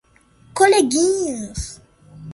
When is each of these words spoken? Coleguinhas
Coleguinhas 0.57 1.61